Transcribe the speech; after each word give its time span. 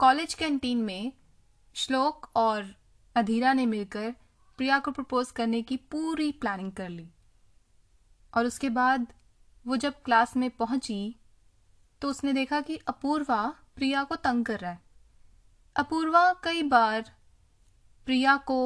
College 0.00 0.32
canteen 0.34 0.78
में 0.78 1.12
श्लोक 1.74 2.28
और 2.36 2.64
अधीरा 3.16 3.52
ने 3.52 3.64
मिलकर 3.66 4.10
प्रिया 4.58 4.78
को 4.78 4.90
प्रपोज 4.90 5.30
करने 5.30 5.60
की 5.62 5.76
पूरी 5.92 6.30
प्लानिंग 6.32 6.72
कर 6.72 6.88
ली। 6.88 7.08
और 8.32 8.46
उसके 8.46 8.68
बाद 8.70 9.06
वो 9.64 9.76
जब 9.76 10.02
क्लास 10.02 10.36
में 10.36 10.48
पहुँची 10.50 11.16
तो 12.02 12.08
उसने 12.08 12.32
देखा 12.32 12.60
कि 12.60 12.76
अपूर्वा 12.88 13.46
प्रिया 13.76 14.02
को 14.04 14.16
तंग 14.16 14.44
कर 14.44 14.58
रहा 14.58 14.70
है। 14.70 14.80
अपूर्वा 15.76 16.32
कई 16.44 16.62
बार 16.62 17.10
प्रिया 18.06 18.36
को 18.50 18.60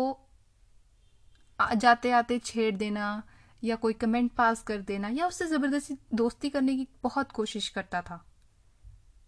जाते 1.58 2.10
आते 2.10 2.38
छेड़ 2.38 2.74
देना 2.76 3.22
या 3.62 3.76
कोई 3.76 3.92
कमेंट 3.92 4.32
पास 4.32 4.62
कर 4.62 4.80
देना 4.82 5.08
या 5.08 5.26
उससे 5.26 5.46
ज़बरदस्ती 5.46 5.98
दोस्ती 6.14 6.50
करने 6.50 6.76
की 6.76 6.88
बहुत 7.02 7.32
कोशिश 7.32 7.68
करता 7.68 8.02
था। 8.02 8.24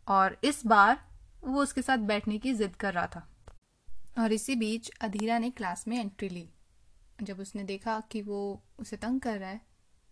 और 0.08 0.38
इस 0.44 0.64
बार 0.66 1.04
वो 1.45 1.62
उसके 1.62 1.82
साथ 1.82 1.98
बैठने 1.98 2.39
की 2.39 2.54
जिद 2.54 2.76
कर 2.76 2.94
रहा 2.94 3.07
था। 3.07 3.29
और 4.18 4.32
इसी 4.32 4.54
बीच 4.54 4.90
अधीरा 5.00 5.39
ने 5.39 5.50
क्लास 5.50 5.89
में 5.89 6.00
एंट्री 6.00 6.29
ली। 6.29 6.50
जब 7.22 7.40
उसने 7.40 7.64
देखा 7.64 8.00
कि 8.00 8.22
वो 8.22 8.62
उसे 8.79 8.96
तंग 8.96 9.21
कर 9.21 9.39
रहा 9.39 9.50
है 9.50 9.61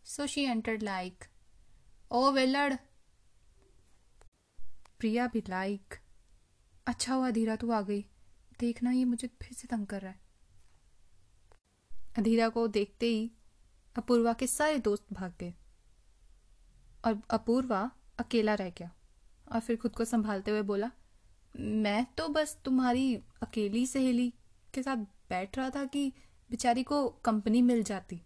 सो 0.04 0.26
शी 0.26 0.42
एंटर्ड 0.42 0.82
लाइक 0.82 1.24
ओ 2.10 2.30
वेलड़! 2.32 2.74
प्रिया 4.98 5.26
भी 5.26 5.42
लाइक 5.48 5.94
अच्छा 6.86 7.14
हुआ 7.14 7.28
अधीरा, 7.28 7.56
तू 7.56 7.70
आ 7.70 7.82
गई। 7.82 8.06
देखना, 8.60 8.90
ये 8.90 9.04
मुझे 9.04 9.28
फिर 9.28 9.52
से 9.52 9.68
तंग 9.68 9.86
कर 9.86 10.00
रहा 10.00 10.10
है. 10.10 10.20
अधीरा 12.18 12.48
को 12.48 12.68
देखते 12.68 13.06
ही 13.06 13.32
अपूर्वा 13.96 14.32
के 14.32 14.46
सारे 14.46 14.78
दोस्त 14.78 15.06
भाग 15.12 15.34
गए। 15.40 15.54
और 17.04 17.22
अपूर्वा 17.30 17.90
अकेला 18.18 18.54
रह 18.54 18.70
गया 18.70 18.90
और 19.52 19.60
फिर 19.60 19.76
खुद 19.76 19.96
को 19.96 20.04
संभालते 20.04 20.50
हुए 20.50 20.62
बोला 20.62 20.90
मैं 21.54 22.06
तो 22.18 22.28
बस 22.28 22.58
तुम्हारी 22.64 23.14
अकेली 23.42 23.86
सहेली 23.86 24.34
के 24.74 24.82
साथ 24.82 24.96
बैठ 24.96 25.58
रहा 25.58 25.70
था 25.70 25.84
कि 25.84 26.12
बेचारी 26.50 26.82
को 26.82 27.08
कंपनी 27.08 27.62
मिल 27.62 27.82
जाती। 27.82 28.22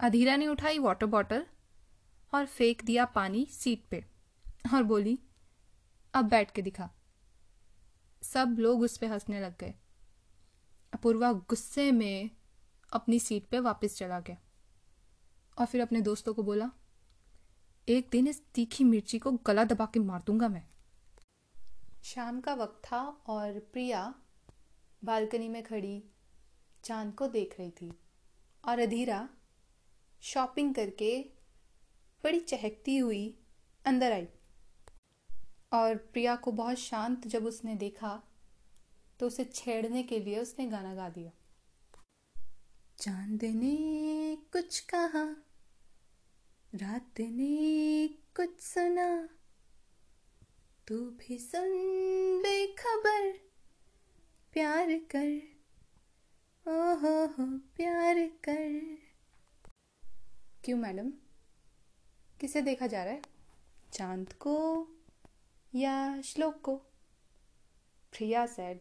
अधीरा 0.00 0.36
ने 0.36 0.46
उठाई 0.46 0.78
वाटर 0.78 1.06
बॉटल 1.06 1.46
और 2.34 2.46
फेंक 2.46 2.84
दिया 2.84 3.04
पानी 3.04 3.46
सीट 3.46 3.84
पे 3.90 4.04
और 4.74 4.82
बोली, 4.82 5.18
अब 6.14 6.24
बैठ 6.24 6.50
के 6.50 6.62
दिखा। 6.62 6.90
सब 8.22 8.56
लोग 8.58 8.82
उस 8.82 8.98
पर 8.98 9.06
हंसने 9.06 9.40
लग 9.40 9.58
गए। 9.58 9.74
अपूर्वा 10.92 11.32
गुस्से 11.32 11.92
में 11.92 12.30
अपनी 12.92 13.18
सीट 13.18 13.46
पे 13.46 13.58
वापस 13.58 13.96
चला 13.96 14.20
गया 14.20 14.36
और 15.58 15.66
फिर 15.66 15.80
अपने 15.80 16.00
दोस्तों 16.00 16.34
को 16.34 16.42
बोला, 16.42 16.70
एक 17.88 18.08
दिन 18.12 18.26
इस 18.26 18.42
तीखी 18.54 18.84
मिर्ची 18.84 19.18
को 19.18 19.32
गला 19.32 19.64
दबा 19.64 19.86
के 19.86 20.00
मार 20.00 20.22
दूँगा 20.26 20.48
मैं। 20.48 20.66
शाम 22.06 22.40
का 22.40 22.54
वक्त 22.54 22.82
था 22.84 23.00
और 23.26 23.58
प्रिया 23.58 24.14
बालकनी 25.04 25.48
में 25.48 25.62
खड़ी 25.62 26.04
चाँद 26.84 27.14
को 27.14 27.28
देख 27.28 27.58
रही 27.58 27.70
थी 27.70 27.92
और 28.64 28.78
अधीरा 28.78 29.28
शॉपिंग 30.22 30.74
करके 30.74 31.22
बड़ी 32.24 32.40
चहकती 32.40 32.96
हुई 32.98 33.38
अंदर 33.84 34.12
आई। 34.12 34.28
और 35.72 35.96
प्रिया 35.96 36.36
को 36.36 36.52
बहुत 36.52 36.76
शांत 36.76 37.26
जब 37.26 37.46
उसने 37.46 37.74
देखा 37.74 38.22
तो 39.20 39.26
उसे 39.26 39.44
छेड़ने 39.44 40.02
के 40.02 40.20
लिए 40.20 40.38
उसने 40.38 40.66
गाना 40.66 40.94
गा 40.94 41.08
दिया। 41.08 41.30
चाँद 42.98 43.44
ने 43.44 44.38
कुछ 44.52 44.80
कहा, 44.80 45.24
रात 46.74 47.20
ने 47.20 48.08
कुछ 48.08 48.60
सुना 48.60 49.28
तू 50.88 50.96
भी 51.10 51.38
सुन 51.38 51.70
बेखबर 52.42 53.32
प्यार 54.52 54.92
कर। 55.14 55.40
ओ 56.68 56.94
हो 56.94 57.26
हो 57.26 57.46
प्यार 57.76 58.20
कर। 58.44 58.98
क्यों 60.64 60.78
मैडम? 60.78 61.10
किसे 62.40 62.62
देखा 62.62 62.86
जा 62.86 63.04
रहा 63.04 63.14
है? 63.14 63.22
चाँद 63.92 64.32
को 64.32 64.56
या 65.74 66.22
श्लोक 66.22 66.60
को? 66.60 66.76
प्रिया 68.12 68.46
सैड 68.46 68.80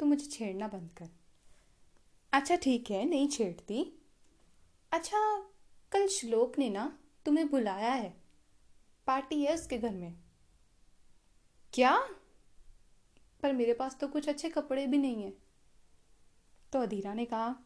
तू 0.00 0.06
मुझे 0.06 0.26
छेड़ना 0.26 0.68
बंद 0.68 0.90
कर। 0.98 1.08
अच्छा 2.32 2.56
ठीक 2.56 2.90
है, 2.90 3.04
नहीं 3.04 3.28
छेड़ती। 3.28 4.02
अच्छा 4.92 5.50
कल 5.92 6.06
श्लोक 6.08 6.58
ने 6.58 6.70
ना 6.70 6.98
तुम्हें 7.24 7.48
बुलाया 7.48 7.92
है, 7.92 8.16
पार्टी 9.06 9.44
है 9.44 9.54
उसके 9.54 9.78
घर 9.78 9.94
में। 9.94 10.27
क्या? 11.72 12.08
पर 13.42 13.52
मेरे 13.52 13.74
पास 13.74 13.98
तो 14.00 14.08
कुछ 14.08 14.28
अच्छे 14.28 14.48
कपड़े 14.48 14.86
भी 14.86 14.98
नहीं 14.98 15.22
है। 15.22 15.32
तो 16.72 16.78
अधीरा 16.78 17.14
ने 17.14 17.24
कहा, 17.24 17.56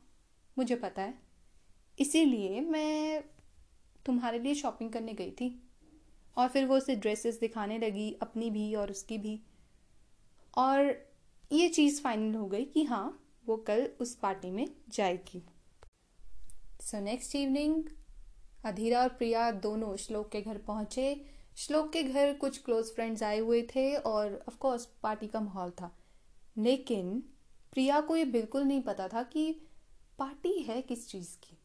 मुझे 0.59 0.77
पता 0.77 1.03
है। 1.03 1.19
इसीलिए 1.99 2.61
मैं 2.61 3.25
तुम्हारे 4.07 4.39
लिए 4.39 4.55
शॉपिंग 4.55 4.93
करने 4.93 5.13
गई 5.13 5.31
थी। 5.31 5.69
और 6.37 6.49
फिर 6.49 6.67
वो 6.67 6.77
उसे 6.77 6.97
ड्रेसेस 6.97 7.41
दिखाने 7.41 7.79
लगी, 7.79 8.17
अपनी 8.23 8.51
भी 8.51 8.75
और 8.75 8.91
उसकी 8.91 9.19
भी। 9.19 9.43
और 10.59 11.11
ये 11.53 11.69
चीज़ 11.69 12.03
फाइनल 12.03 12.35
हो 12.35 12.47
गई 12.47 12.65
कि 12.65 12.85
हाँ 12.85 13.25
वो 13.47 13.57
कल 13.57 13.91
उस 14.01 14.15
पार्टी 14.15 14.51
में 14.51 14.75
जाएगी। 14.89 15.43
सो 16.81 17.01
नेक्स्ट 17.01 17.37
इवनिंग 17.37 17.85
अधीरा 18.65 19.01
और 19.01 19.09
प्रिया 19.09 19.51
दोनों 19.51 19.97
श्लोक 19.97 20.29
के 20.29 20.41
घर 20.43 20.59
पहुँचे। 20.59 21.27
श्लोक 21.57 21.93
के 21.93 22.03
घर 22.03 22.35
कुछ 22.35 22.59
क्लोज 22.59 22.85
फ्रेंड्स 22.85 23.23
आए 23.23 23.39
हुए 23.39 23.63
थे 23.63 23.97
और 23.97 24.45
ऑफ़ 24.49 24.57
कोर्स 24.57 24.85
पार्टी 24.85 25.27
का 25.27 25.41
माहौल 25.41 25.71
था। 25.71 25.97
लेकिन 26.59 27.21
प्रिया 27.73 28.01
को 28.01 28.17
ये 28.17 28.25
बिल्कुल 28.25 28.63
नहीं 28.63 28.83
पता 28.83 29.09
था 29.09 29.23
कि 29.23 29.63
पार्टी 30.19 30.63
है 30.63 30.83
किस 30.83 31.09
चीज़ 31.09 31.37
की। 31.37 31.59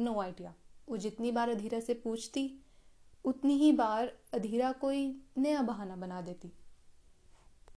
नो 0.00 0.12
no 0.12 0.22
आइडिया 0.22 0.54
वो 0.88 0.96
जितनी 0.96 1.32
बार 1.32 1.48
अधीरा 1.48 1.80
से 1.80 1.94
पूछती, 1.94 2.64
उतनी 3.24 3.54
ही 3.54 3.72
बार 3.72 4.18
अधीरा 4.34 4.72
कोई 4.72 5.22
नया 5.38 5.62
बहाना 5.62 5.96
बना 5.96 6.20
देती। 6.20 6.52